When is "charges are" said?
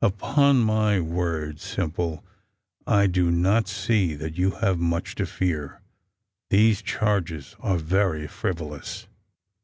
6.80-7.76